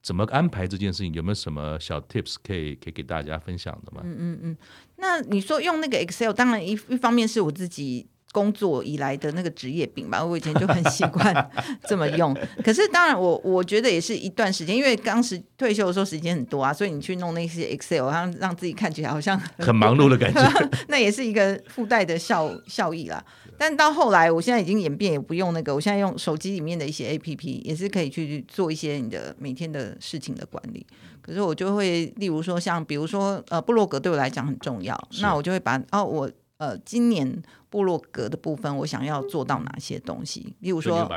[0.00, 1.12] 怎么安排这件事情？
[1.14, 4.02] 有没有什么小 tips 可以可以给大家分享的吗？
[4.04, 4.56] 嗯嗯嗯。
[4.96, 8.06] 那你说用那个 Excel，当然一一方面是我自己。
[8.32, 11.50] 工作以来的那个职业病吧，我以前就很习惯
[11.88, 12.36] 这么用。
[12.62, 20.40] 可是当然我，我我觉得也是一段时间，因为当时退休的时候时间很多啊，所以你去弄那些 Excel，让让自己看起来好像很，很忙碌的感觉，
[20.88, 23.24] 那也是一个附带的效效益啦。
[23.56, 30.86] 但到后来，我现在已经演变，也不用那个，我现在用手机里面的一些 APP，也是可以去做一些你的每天的事情的管理。
[31.22, 36.30] 可是我就会，例如说像，比如说呃，布洛格对我来讲很重要，那我就会把哦我。
[36.58, 37.40] 呃，今年
[37.70, 40.56] 部落格的部分，我想要做到哪些东西？
[40.58, 41.08] 例如说，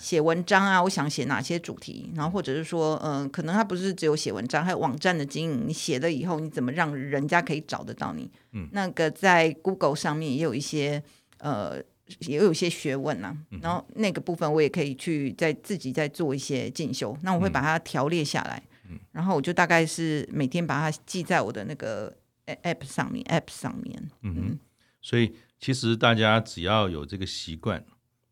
[0.00, 2.12] 写文章啊，我想写哪些主题？
[2.16, 5.68] 然后或者是说，嗯、呃，可能它不是只有写文章，还有网站的经营。
[5.68, 8.28] 你写了以后，你怎么让人家可以找得到你？
[8.50, 11.00] 嗯，那个在 Google 上面也有一些，
[11.38, 11.80] 呃，
[12.26, 13.36] 也有一些学问啊。
[13.62, 17.16] 然后那个部分我也可以去在自己再做一些进修。
[17.22, 22.12] 那我会把它条列下来，嗯、然后我就大概是每天把它记在我的那个
[22.46, 24.34] App 上面，App 上面，嗯。
[24.36, 24.58] 嗯
[25.00, 27.84] 所以，其实大家只要有这个习惯，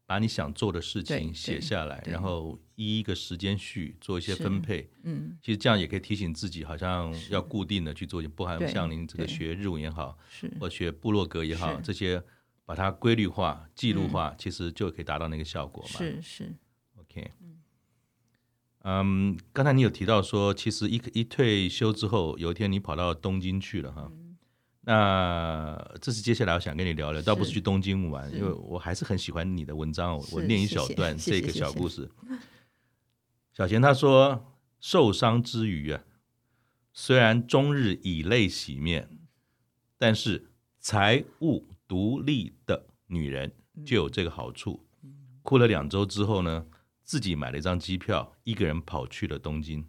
[0.07, 12.23] 把你想做的事情写下来，然后依一个时间序做一些分配，嗯，其实这样也可以提醒自己，好像要固定的去做，不含像您这个学日文也好，是或学部落格也好，这些
[12.65, 15.99] 把它规律化、记录化，其实就可以达到那个效果嘛。
[15.99, 16.55] 是是
[16.97, 17.31] ，OK，
[18.85, 24.11] 嗯，刚才你有提到说，其实一一退休之后，有一天你跑到东京去了哈。
[24.89, 30.17] 那这是接下来我想跟你聊聊，倒不是去东京玩，因为我还是很喜欢你的文章。
[30.33, 32.11] 我念一小段这个小故事。
[33.53, 34.47] 小贤他说
[34.81, 36.03] ：“受伤之余啊，
[36.95, 39.11] 虽然终日以泪洗面，
[39.99, 40.47] 但是
[40.81, 43.53] 财务独立的女人
[43.85, 44.87] 就有这个好处。
[45.43, 46.65] 哭了两周之后呢，
[47.03, 49.87] 自己买了一张机票，一个人跑去了东京。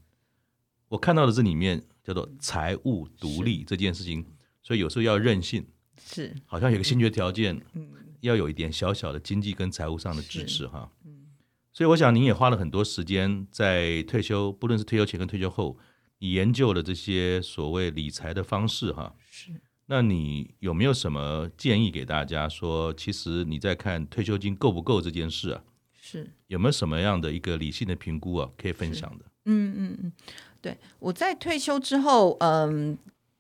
[0.90, 4.26] 我看到的这里面叫做财务独立这件事情，
[4.70, 5.66] 所以有时候要任性，
[6.00, 10.92] 是好像有个先决条件，嗯，要有一点小小的经济跟财务上的支持哈。
[11.06, 11.26] 嗯，
[11.74, 15.76] 所以我想您也花了很多时间在退休，不论是退休前跟退休后，
[16.20, 19.16] 你研究了这些所谓理财的方式哈。
[19.28, 25.64] 是，那你有没有什么建议给大家说，其实你在看退休金够不够这件事啊？
[26.00, 29.26] 是有没有什么样的一个理性的评估啊，可以分享的？
[29.46, 30.14] 嗯嗯嗯，
[30.62, 32.96] 对，我在退休之后，嗯。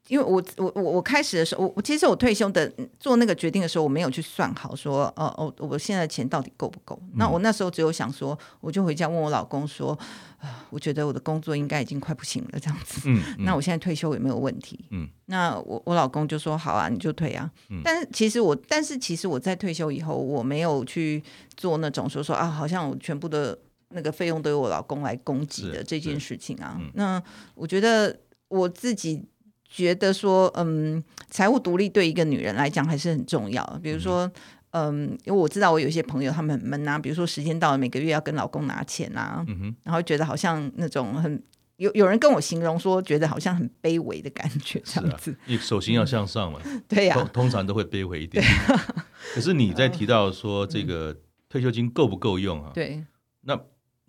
[0.10, 2.69] 因为我我我我开始的时候，我我其实我退休的
[3.00, 7.00] 做那个决定的时候，我没有去算好说，哦哦，我现在钱到底够不够？
[7.04, 9.91] 嗯、那我那时候只有想说，我就回家问我老公说，
[10.39, 13.02] 啊，我觉得我的工作应该已经快不行了，这样子。
[13.06, 14.84] 嗯嗯、那我现在退休有没有问题？
[14.89, 15.08] 嗯。
[15.28, 17.48] 那我我老公就说好啊，你就退啊。
[17.69, 21.24] 嗯、但是其实我，但是其实我在退休以后，我没有去
[21.56, 23.56] 做那种说说啊，好像我全部的
[23.89, 26.78] 那个费用都由我老公来供给的这件事情啊。
[26.80, 27.22] 嗯、那
[27.54, 29.24] 我觉得我自己。
[29.69, 33.63] 觉得说，嗯，财务独立对一个女人来讲还是很重要。
[33.84, 34.29] 比如说，
[34.71, 41.41] 嗯，因为我知道我有一些朋友他们很闷啊，比如说时间到了每个月要跟老公拿钱啊，嗯、哼然后觉得好像那种很
[41.77, 45.38] 有有人跟我形容说，觉得好像很卑微的感觉这样子。
[45.45, 46.60] 你、啊、手心要向上嘛？
[46.65, 48.43] 嗯、 对呀、啊，通常都会卑微一点。
[48.43, 48.95] 啊、
[49.36, 51.15] 可是你在 提到说这个
[51.47, 52.71] 退休金够不够用啊？
[52.73, 53.05] 对，
[53.41, 53.60] 那。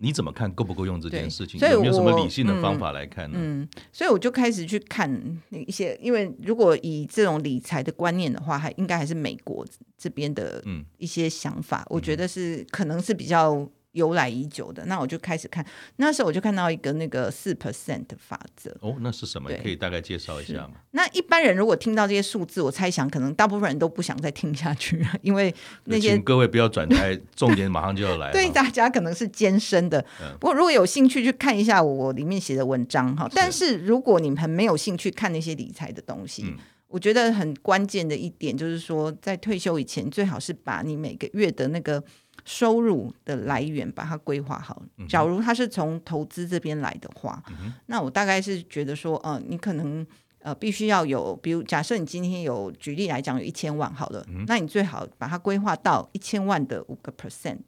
[0.01, 1.59] 你怎么看够不够用这件事情？
[1.69, 3.37] 有没有什么理性的方法来看呢？
[3.39, 9.65] 嗯，嗯，所以我就开始去看那一些，因为如果以这种理财的观念的话，还应该还是美国
[9.97, 10.63] 这边的
[10.97, 13.69] 一些想法，嗯、我觉得是可能是比较。
[13.93, 15.65] 由来已久的，那我就开始看。
[15.97, 18.75] 那时候我就看到一个那个四 percent 的法则。
[18.79, 19.49] 哦，那是什么？
[19.49, 20.75] 对可以大概介绍一下吗？
[20.91, 25.53] 那一般人如果听到这些数字，我猜想可能大部分人都不想再听下去，因为
[25.85, 28.31] 那些请各位不要转台，重点马上就要来。
[28.33, 29.99] 对大家可能是艰深的。
[30.21, 42.01] 嗯、不过如果有兴趣去看一下我里面写的文章哈，但是如果你们很没有兴趣看那些理财的东西，嗯、我觉得很关键的一点就是说，在退休以前，最好是把你每个月的那个。
[42.45, 44.81] 收入的来源把它规划好。
[45.07, 50.05] 假如他是从投资这边来的话，嗯、那我大概是觉得说，呃，你可能
[50.39, 57.61] 呃必须要有，比如假设你今天有举例来讲有一千万好了，嗯、那你最好把它规划到一千万的五个 percent。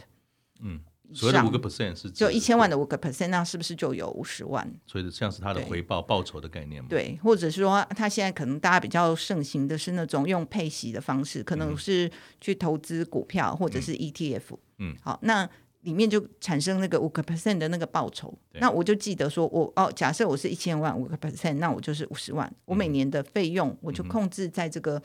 [0.61, 0.79] 嗯。
[1.11, 4.71] 所谓的五个 percent 是就一千万的五个 percent，那是不是就有五十万？
[4.87, 6.87] 所以像是他的回报报酬的概念吗？
[6.89, 14.57] 对，或者是说他现在可能大家比较盛行的是那种用配息的方式，可能是去投资股票或者是 ETF。
[14.79, 15.49] 嗯，好，那。
[15.83, 22.47] 里面就产生那个五个 percent 的那个报酬，那我就记得说我，我哦，假设我是一千万五个 percent，那我就是五十万。
[22.47, 24.95] 嗯、我每年的费用我就控制在这个、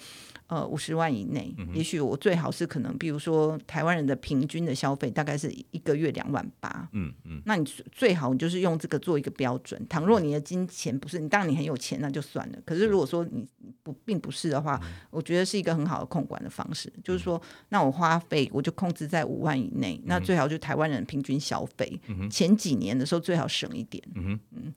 [0.47, 1.53] 嗯、呃五十万以内。
[1.59, 6.88] 嗯、也许我最好是可能，比如说台湾人的平均的消费大概是一个月两万八。
[6.93, 9.85] 嗯嗯，那你最好你就是用这个做一个标准。
[9.88, 12.59] 倘若你的金钱不是你，当然你很有钱那就算了。
[12.64, 13.45] 可是如果说你
[13.83, 16.88] 不并不是的话，嗯、我觉得是一个很好的控管的方式。
[16.95, 20.57] 嗯、就是说，那我花费我就控制在五万以内，嗯、那最好就。
[20.69, 24.07] 台湾人平均消费，嗯、前几年的时候最好省一点。
[24.15, 24.75] 嗯哼，嗯，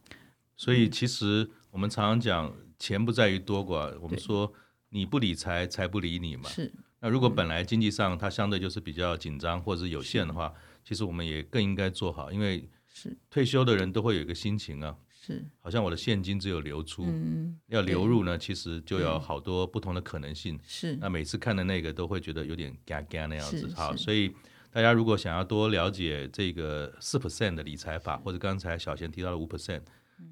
[0.55, 3.93] 所以其实我们常常讲，钱不在于多寡。
[3.99, 4.49] 我们说
[4.87, 6.47] 你不理财，财不理你嘛。
[6.47, 6.71] 是。
[7.01, 14.95] 那如果本来经济上它相对就是比较紧张或者是有限的话，其实我们也更应该做好，因为是退休的人都会有一个心情啊。
[15.09, 15.45] 是。
[15.59, 20.57] 好像我的现金只有流出，嗯、要流入呢，其实就有好多不同的可能性。
[20.63, 20.95] 是。
[21.01, 23.69] 那每次看的那个都会觉得有点嘎嘎那样子。
[23.75, 24.33] 好，所以。
[24.73, 29.81] 大家如果想要多了解这个四 percent 的理财法，或者刚才小贤提到的五 percent，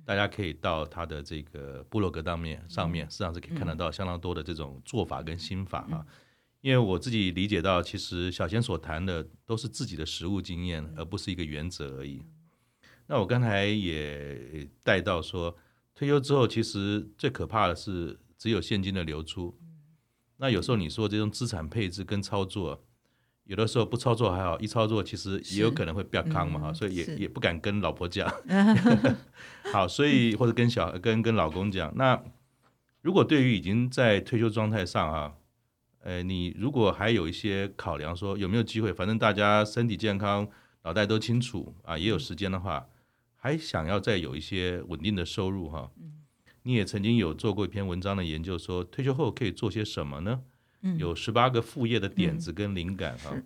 [0.05, 6.05] 大家可以到他的这个部落格当面上面，实际上是可以看得到相当多的这种做法跟心法哈。
[6.61, 12.23] 因为我自己理解到，其实小贤所谈的都是自己的实务经验，而不是一个原则而已。
[13.07, 15.57] 那我刚才也带到说，
[15.93, 19.59] 退休之后其实最可怕的是只有现金的流出。
[20.37, 22.85] 那有时候你说这种资产配置跟操作。
[23.49, 28.31] 有的时候不操作还好，一操作其实也有可能会变康嘛哈，嗯、所以也也不敢跟老婆讲。
[29.73, 31.91] 好，所以或者跟小跟跟老公讲。
[31.95, 32.23] 那
[33.01, 35.33] 如果对于已经在退休状态上啊，
[36.03, 40.47] 呃，你如果还有一些考量，说有没有机会，反正大家身体健康，
[40.83, 42.85] 脑袋都清楚啊，也有时间的话，
[43.35, 45.89] 还想要再有一些稳定的收入哈。
[46.61, 50.41] 你也曾经有做过一篇文章的研究，说退休后可以做些什么呢？
[50.97, 53.43] 有十八个副业的点子跟灵感哈，嗯、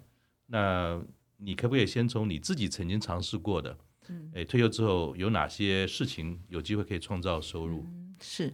[0.47, 1.01] 那
[1.37, 3.77] 你可不可以先从你自己曾经尝试过的，
[4.09, 7.85] 嗯、诶，退休之后有哪些事情有机会可以创造收入？
[8.21, 8.53] 是，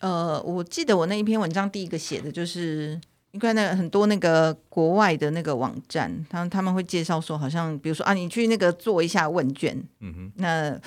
[0.00, 2.98] 呃，我记得我那一篇文章第一个写的就是
[3.32, 10.80] 应该那个很多那个国外的那个网站，他他们会介绍说，好像比如说啊，你去那个做一下问卷，嗯哼，那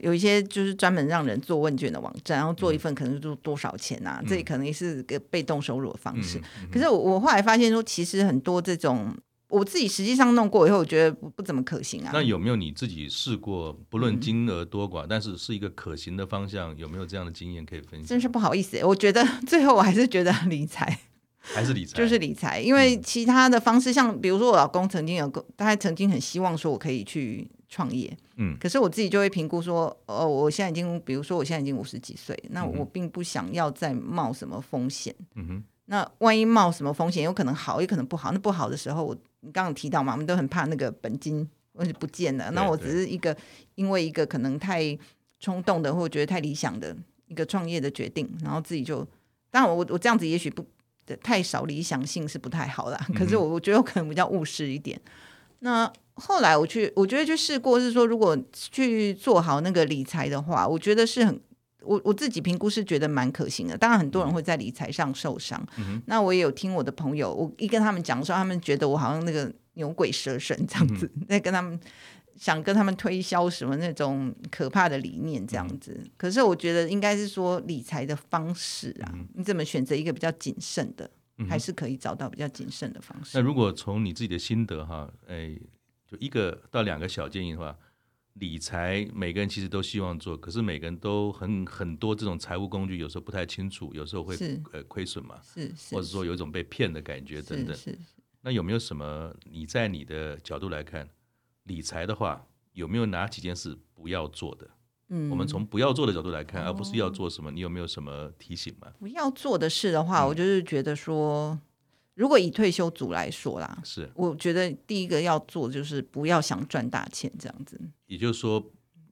[0.00, 4.20] 有一些就是专门让人做问卷的网站，然后做一份可能就多少钱啊？
[4.22, 6.40] 嗯、这可能也是个被动收入的方式。
[6.70, 9.14] 可是我我后来发现说，其实很多这种。
[9.48, 12.10] 我自己实际上弄过以后，我觉得不不怎么可行啊。
[12.14, 13.70] 那有没有你自己试过？
[13.90, 18.06] 不论金额多寡，嗯、但是是一个可行的方向，有没有这样的经验可以分享？
[18.06, 20.98] 真是不好意思，我觉得最后我还是觉得理财
[21.38, 22.62] 还是理财，就是理财。
[22.62, 35.64] 因为其他的方式，嗯、像比如说我老公曾经有个，他曾经很希望说我可以去创业，嗯，可是我自己就会评估说，哦，我现在已经，比如说我现在已经五十几岁，那我并不想要再冒什么风险，嗯哼。
[35.86, 38.30] 那万一冒什么风险，有可能好，也可能不好。
[38.30, 42.50] 那不好的时候，我你刚刚提到嘛，我们都很怕那个本金或是不见了。
[42.50, 43.34] 那我只是一个
[43.74, 44.96] 因为一个可能太
[45.40, 46.94] 冲动的，或者觉得太理想的
[47.26, 49.06] 一个创业的决定，然后自己就，
[49.50, 50.62] 当然我我这样子也许不
[51.22, 53.06] 太少理想性是不太好啦。
[53.14, 54.98] 可是我我觉得我可能比较务实一点。
[55.62, 61.40] 那后来我去，我觉得去试过，是说如果去做好那个理财的话，我觉得是很。
[61.84, 65.60] 我我自己评估是觉得蛮可行的，当然很多人会在理财上受伤。
[65.78, 71.76] 嗯、那我也有听我的朋友，我一跟他们讲的时候，他们觉得我好像那个牛鬼蛇神这样子，在、跟他们
[72.36, 75.92] 想跟他们推销什么那种可怕的理念这样子。
[76.00, 81.10] 嗯、可是我觉得应该是说理财的方式啊，嗯、你怎么选择一个比较谨慎的，
[81.48, 83.38] 还是可以找到比较谨慎的方式。
[83.38, 85.58] 那如果从你自己的心得哈，哎，
[86.06, 87.76] 就一个到两个小建议的话。
[88.36, 94.34] 理财每个人其实都希望做，可是每个人都很很多这种财务工具，有时候不太清楚，有时候会
[94.72, 97.76] 呃亏损嘛，是是或者说有一种被骗的感觉等等。
[97.76, 97.98] 是是是，
[98.40, 101.06] 那有没有什么你在你的角度来看，
[101.64, 104.66] 理财的话有没有哪几件事不要做的？
[105.14, 108.88] 嗯，我们从不要做的角度来看，而不是要做什么，你有没有什么提醒吗？
[108.98, 111.58] 不要做的事的话，我就是觉得说。
[112.14, 117.80] 如果以退休族来说啦，是我觉得第一个要做就是不要想赚大钱这样子。
[118.06, 118.62] 也就是说，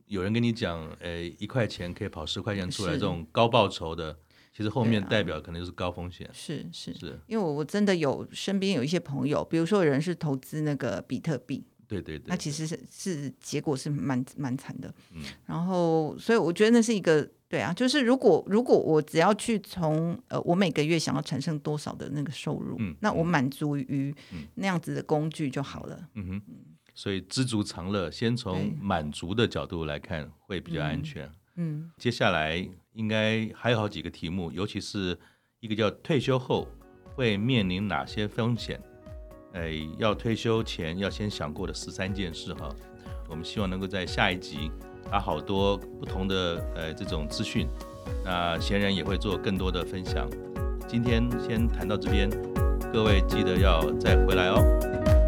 [0.05, 4.19] 有人跟你讲，诶，一块钱可以跑十块钱出来，这种高报酬的，
[4.55, 6.29] 其实后面代表可能就是高风险。
[6.35, 14.95] 是是是，因为我我真的有身边有一些朋友，比如说有人是投资那个比特币，对对对，那其实是是结果是蛮蛮惨的。
[15.13, 17.29] 嗯，然后所以我觉得那是一个。
[17.51, 24.15] 对啊，就是如果如果我只要去从呃，我每个月想要产生多少的那个收入，嗯，那我满足于
[24.55, 26.09] 那样子的工具就好了。
[26.15, 26.43] 嗯哼，
[26.95, 31.27] 所以知足常乐，先从满足的角度来看会比较安全。
[31.57, 35.19] 嗯，嗯，接下来应该还有好几个题目，尤其是
[35.59, 36.69] 一个叫退休后
[37.17, 38.81] 会面临哪些风险？
[39.53, 42.69] 哎，要退休前要先想过的十三件事哈。
[43.29, 44.71] 我们希望能够在下一集。
[45.11, 47.67] 把好多不同的呃这种资讯，
[48.25, 50.31] 那闲人也会做更多的分享。
[50.87, 52.31] 今天先谈到这边，
[52.93, 55.20] 各位记得要再回来哦。